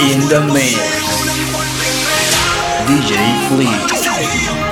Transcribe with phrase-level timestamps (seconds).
[0.00, 0.78] In the mix,
[2.86, 3.18] DJ
[3.48, 4.71] Flea.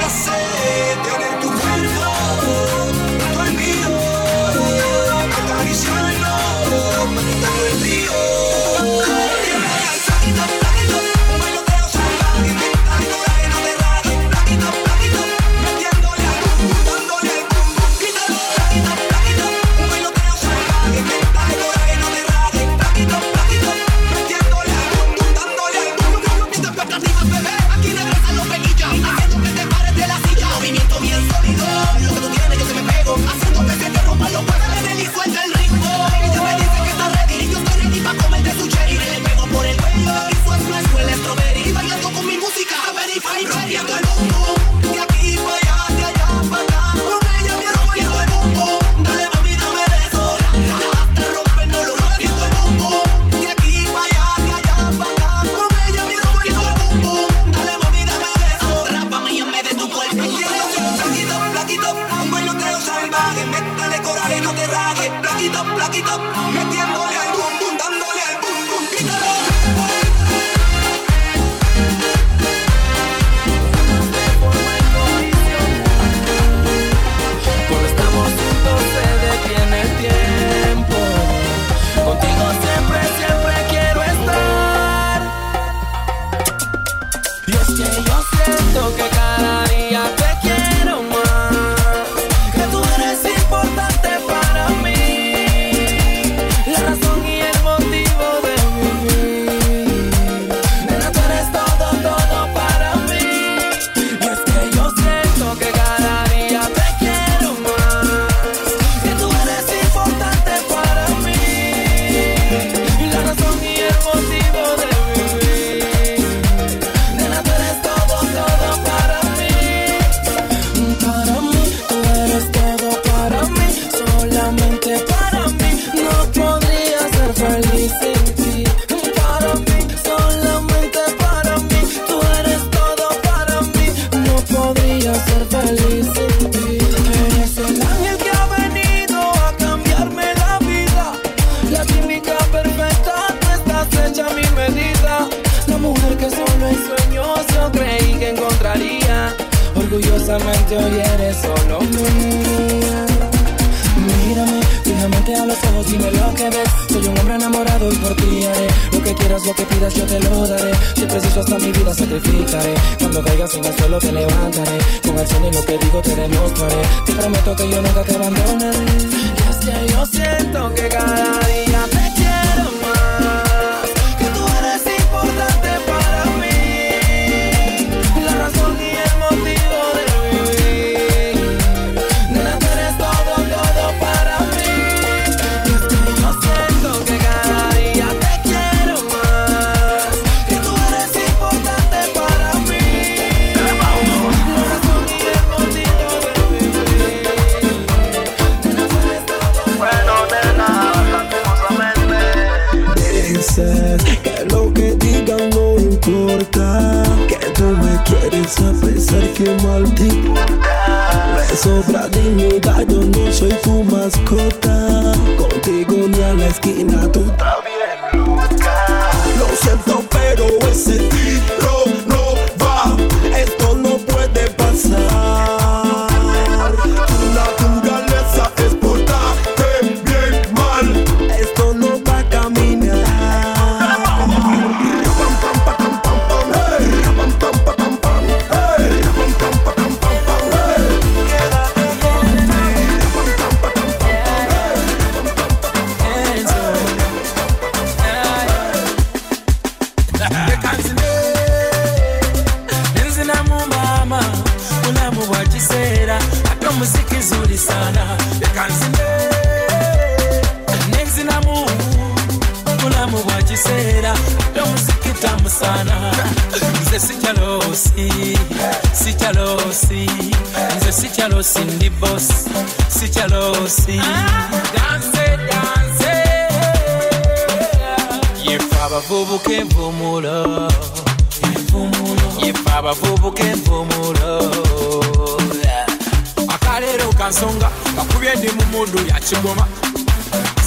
[287.96, 289.66] kakubye ndi mu muddu yakigoma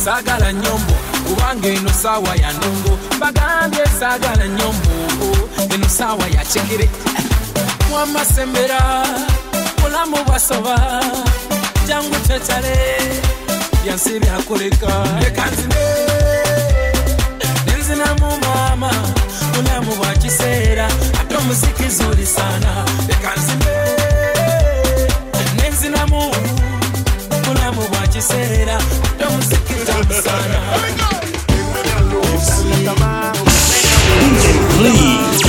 [0.05, 0.93] saagala nyombo
[1.27, 2.97] kubanga eno saawa ya ndongo.
[3.19, 4.91] Bagambye saagala nyombo
[5.73, 6.89] eno saawa ya kigere.
[7.93, 9.05] Wamasembera
[9.81, 11.03] bulamu bwasoba
[11.87, 12.77] jangu tetale
[13.83, 14.87] byansi byakoleka
[15.21, 15.75] lekanzine
[17.67, 18.91] nenzinamu maama
[19.55, 20.87] bulamu bwa kiseera
[21.21, 23.75] ate omuziki zulisana lekanzine
[25.61, 26.31] nenzinamu
[28.13, 28.77] kijisera
[29.19, 30.59] tomusikitana sana
[34.77, 35.43] Please.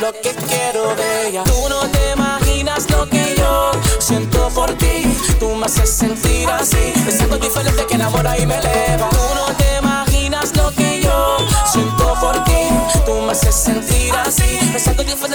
[0.00, 1.44] lo que quiero de ella.
[1.44, 5.02] Tú no te imaginas lo que yo siento por ti.
[5.38, 6.92] Tú me haces sentir así.
[7.06, 9.10] Es algo diferente que enamora y me eleva.
[9.10, 11.36] Tú no te imaginas lo que yo
[11.70, 12.68] siento por ti.
[13.04, 14.58] Tú me haces sentir así.
[14.74, 15.29] Es algo diferente.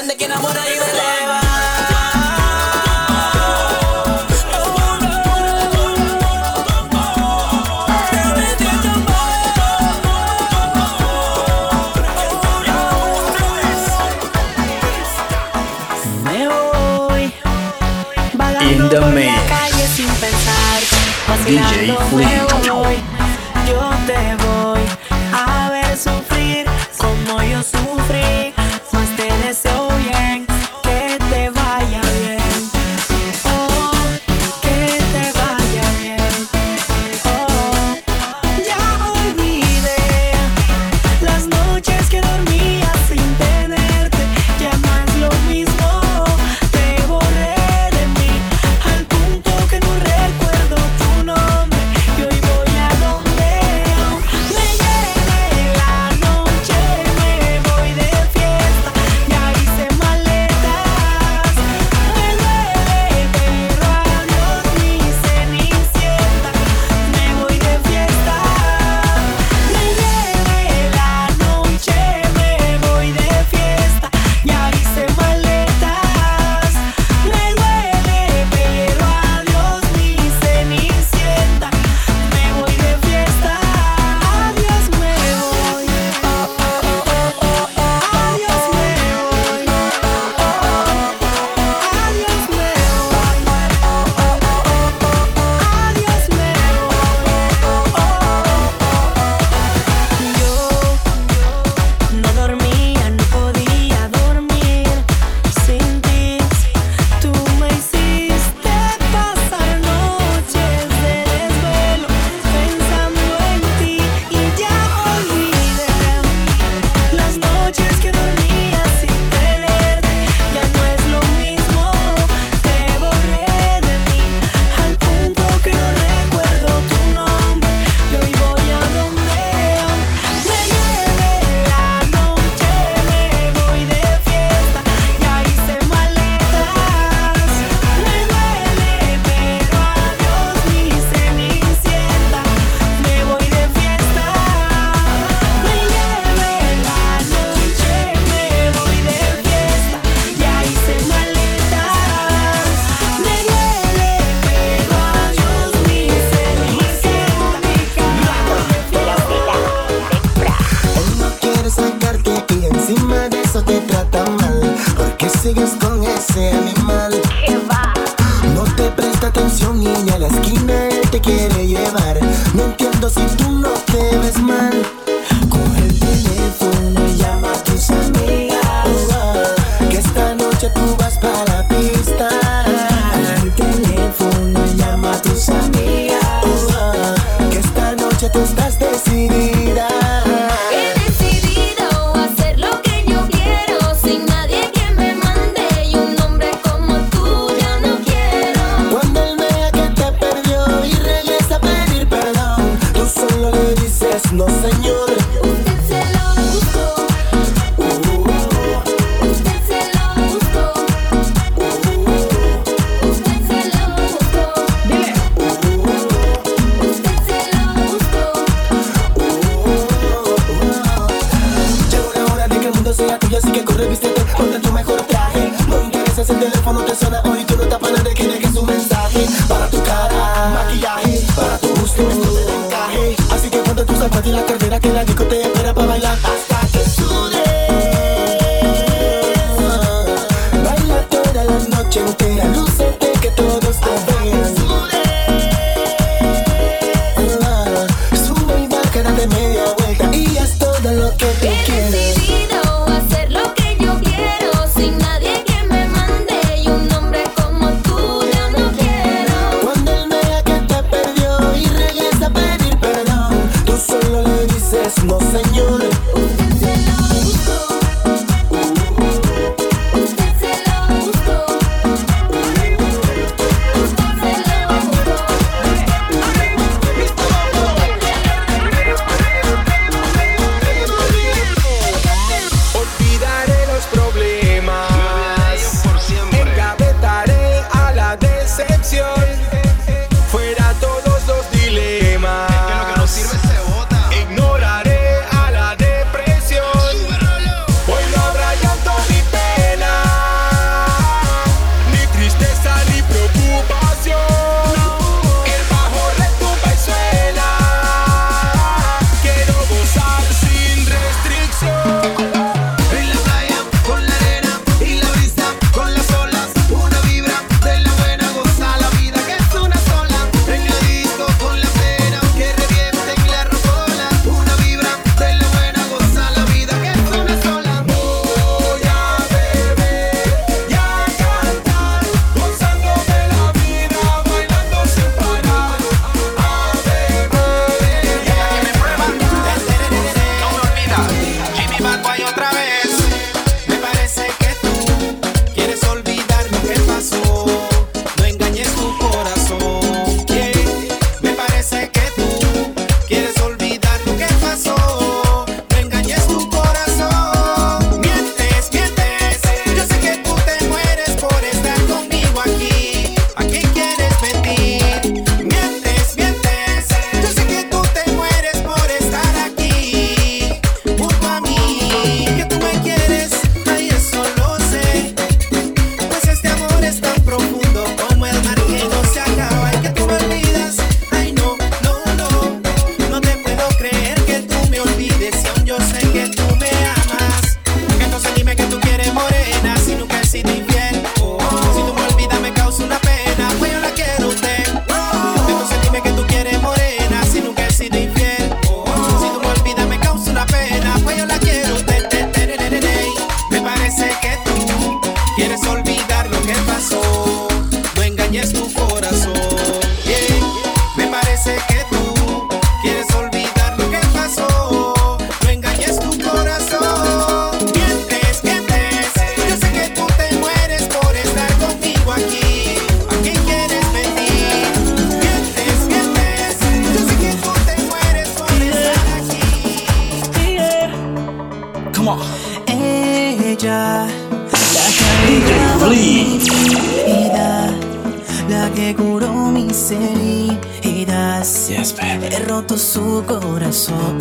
[443.39, 444.17] corazón.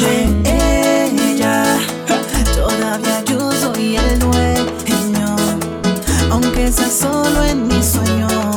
[0.00, 1.78] De ella
[2.54, 5.36] todavía yo soy el dueño,
[6.30, 8.51] aunque sea solo en mi sueño.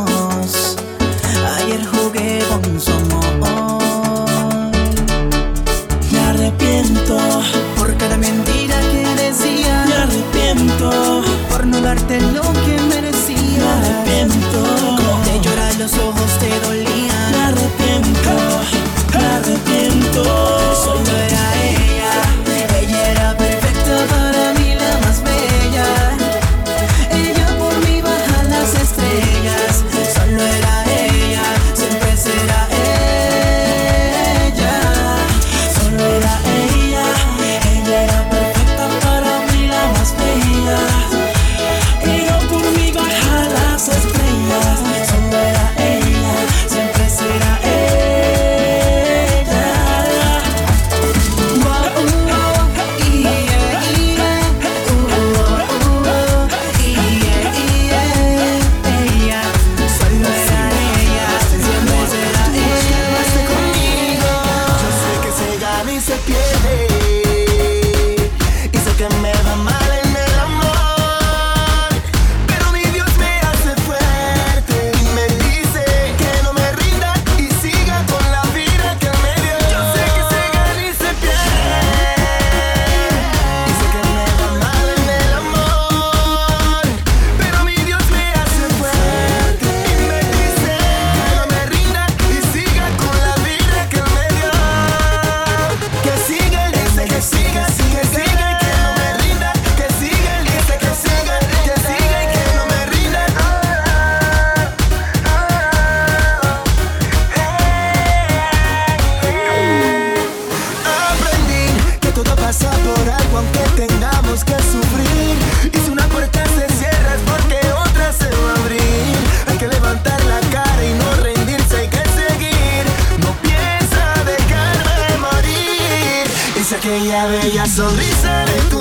[127.75, 128.79] Sonrisa de tu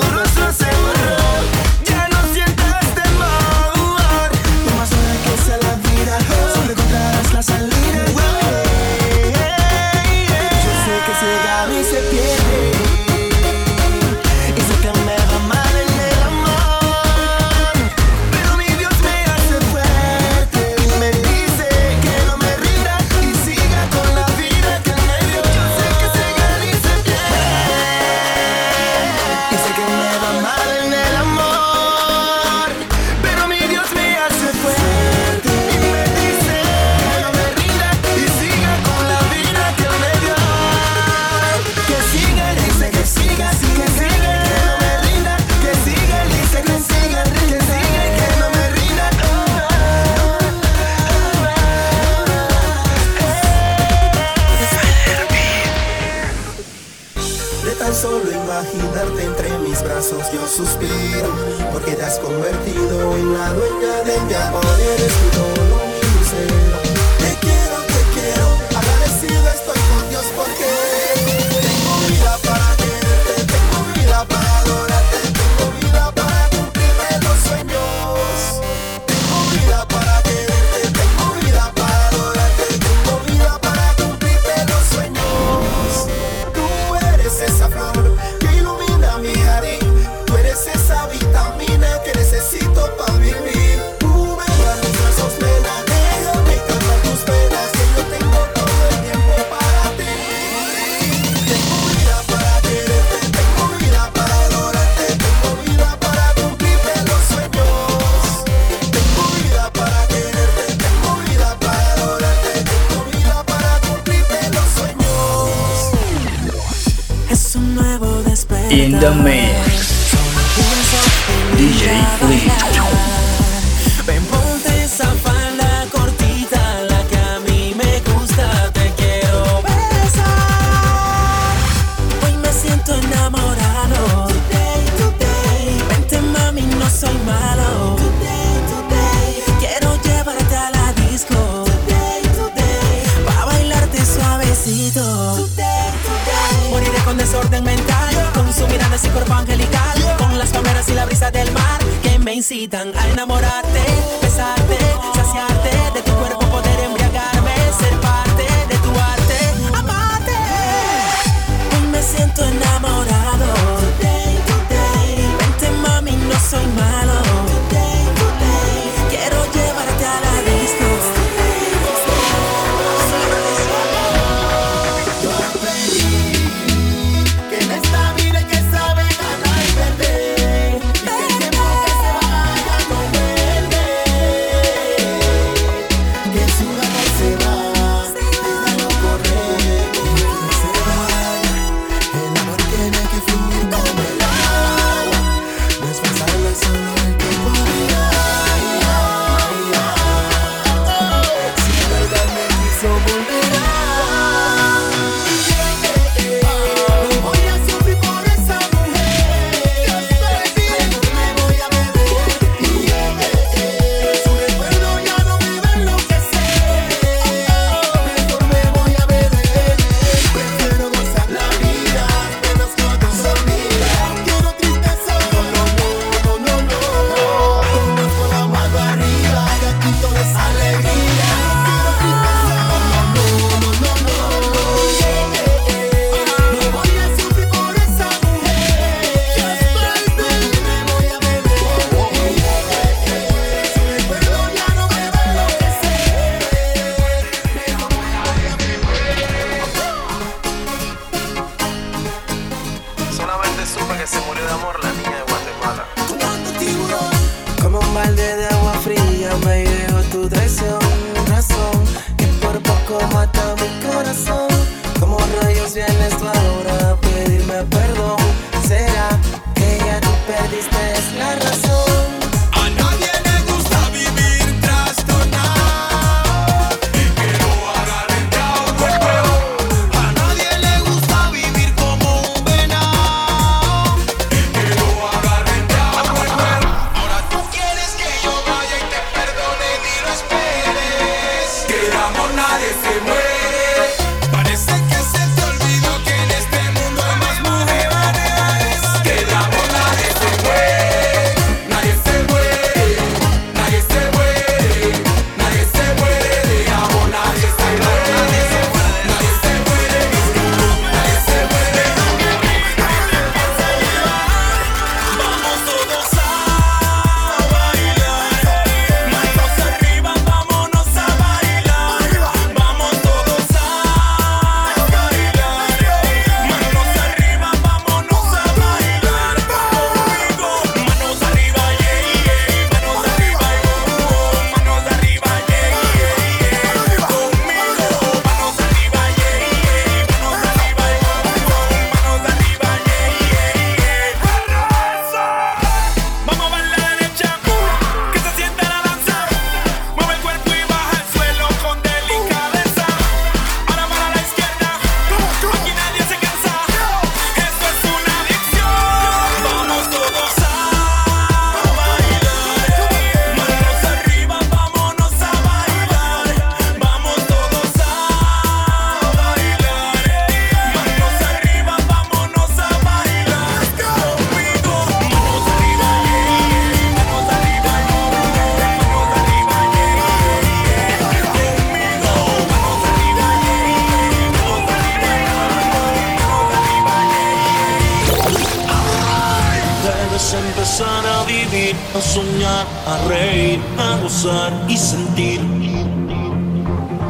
[391.43, 395.41] a soñar, a reír, a gozar y sentir.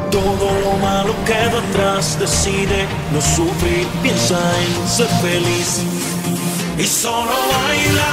[0.10, 5.82] Todo lo malo queda atrás, decide no sufrir, piensa en ser feliz.
[6.78, 8.12] Y solo baila,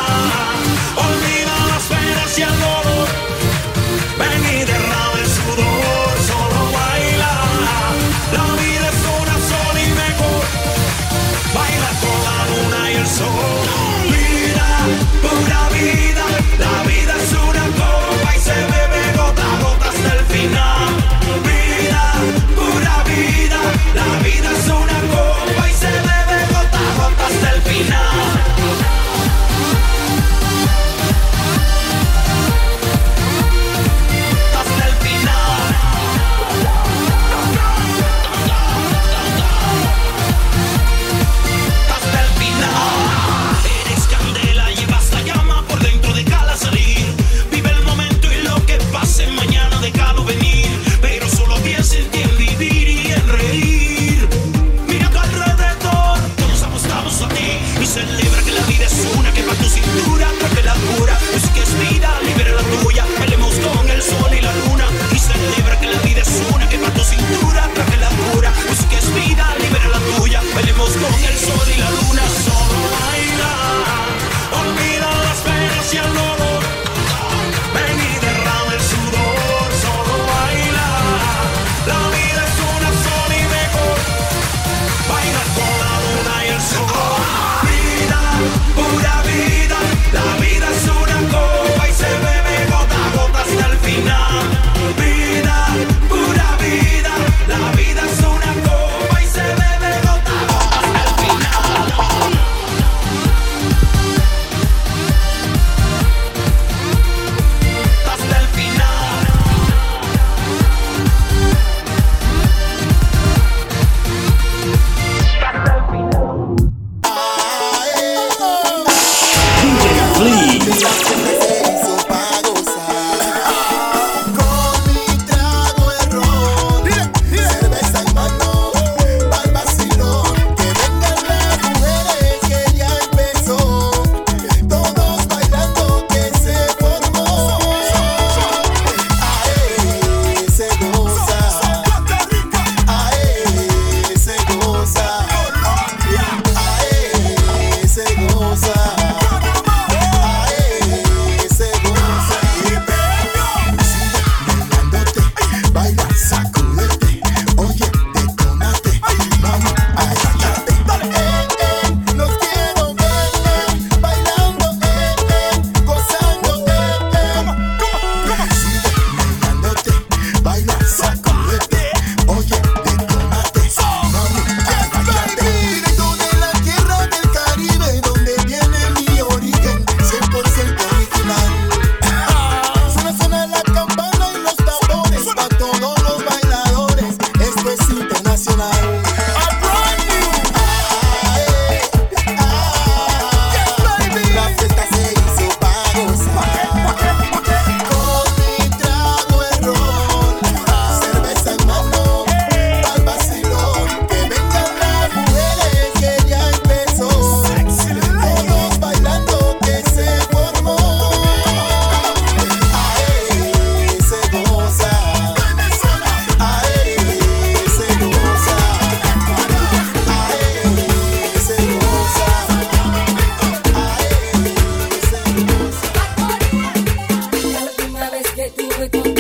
[0.97, 2.72] olvida las penas y amor.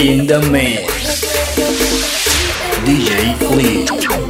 [0.02, 1.22] in the mix.
[2.84, 4.21] DJ Flea.